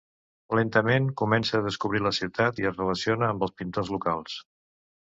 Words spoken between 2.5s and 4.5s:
i es relaciona amb els pintors locals.